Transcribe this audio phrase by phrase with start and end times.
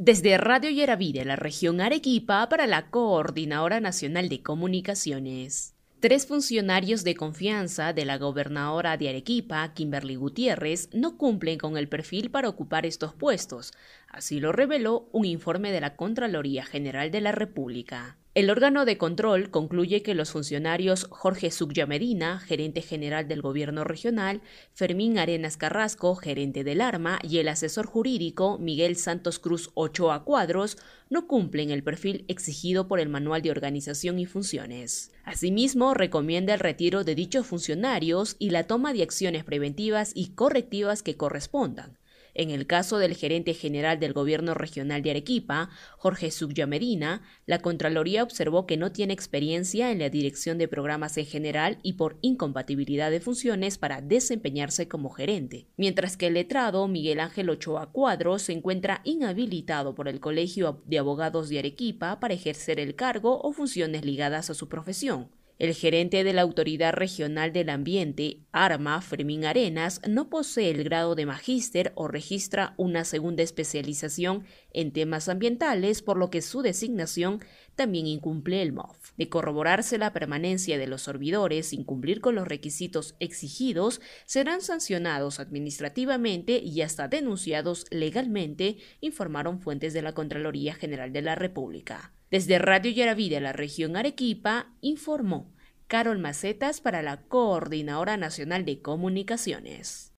[0.00, 5.74] Desde Radio Yeraví de la región Arequipa para la Coordinadora Nacional de Comunicaciones.
[5.98, 11.88] Tres funcionarios de confianza de la gobernadora de Arequipa, Kimberly Gutiérrez, no cumplen con el
[11.88, 13.72] perfil para ocupar estos puestos.
[14.06, 18.18] Así lo reveló un informe de la Contraloría General de la República.
[18.38, 23.82] El órgano de control concluye que los funcionarios Jorge Sucya Medina, gerente general del gobierno
[23.82, 24.42] regional,
[24.74, 30.78] Fermín Arenas Carrasco, gerente del Arma, y el asesor jurídico Miguel Santos Cruz Ochoa Cuadros
[31.10, 35.10] no cumplen el perfil exigido por el Manual de Organización y Funciones.
[35.24, 41.02] Asimismo, recomienda el retiro de dichos funcionarios y la toma de acciones preventivas y correctivas
[41.02, 41.97] que correspondan
[42.38, 47.58] en el caso del gerente general del Gobierno Regional de Arequipa, Jorge Sucya Medina, la
[47.58, 52.16] Contraloría observó que no tiene experiencia en la dirección de programas en general y por
[52.22, 58.38] incompatibilidad de funciones para desempeñarse como gerente, mientras que el letrado Miguel Ángel Ochoa Cuadro
[58.38, 63.52] se encuentra inhabilitado por el Colegio de Abogados de Arequipa para ejercer el cargo o
[63.52, 65.28] funciones ligadas a su profesión.
[65.58, 71.16] El gerente de la Autoridad Regional del Ambiente, ARMA, Fermín Arenas, no posee el grado
[71.16, 77.40] de magíster o registra una segunda especialización en temas ambientales, por lo que su designación
[77.74, 79.10] también incumple el MOF.
[79.16, 85.40] De corroborarse la permanencia de los servidores sin cumplir con los requisitos exigidos, serán sancionados
[85.40, 92.12] administrativamente y hasta denunciados legalmente, informaron fuentes de la Contraloría General de la República.
[92.30, 95.54] Desde Radio Yaraví de la región Arequipa, informó
[95.86, 100.12] Carol Macetas para la Coordinadora Nacional de Comunicaciones.